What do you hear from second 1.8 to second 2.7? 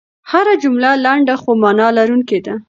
لرونکې ده.